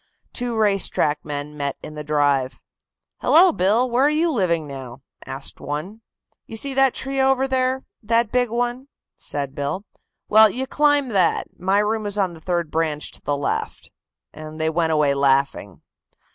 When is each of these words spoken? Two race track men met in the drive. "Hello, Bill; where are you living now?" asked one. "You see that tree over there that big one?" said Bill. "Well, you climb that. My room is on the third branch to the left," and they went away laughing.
Two 0.33 0.55
race 0.55 0.87
track 0.89 1.19
men 1.23 1.55
met 1.55 1.77
in 1.83 1.93
the 1.93 2.03
drive. 2.03 2.59
"Hello, 3.19 3.51
Bill; 3.51 3.87
where 3.87 4.05
are 4.05 4.09
you 4.09 4.31
living 4.31 4.65
now?" 4.65 5.03
asked 5.27 5.59
one. 5.59 6.01
"You 6.47 6.57
see 6.57 6.73
that 6.73 6.95
tree 6.95 7.21
over 7.21 7.47
there 7.47 7.85
that 8.01 8.31
big 8.31 8.49
one?" 8.49 8.87
said 9.19 9.53
Bill. 9.53 9.85
"Well, 10.27 10.49
you 10.49 10.65
climb 10.65 11.09
that. 11.09 11.49
My 11.59 11.77
room 11.77 12.07
is 12.07 12.17
on 12.17 12.33
the 12.33 12.41
third 12.41 12.71
branch 12.71 13.11
to 13.11 13.21
the 13.21 13.37
left," 13.37 13.91
and 14.33 14.59
they 14.59 14.71
went 14.71 14.91
away 14.91 15.13
laughing. 15.13 15.83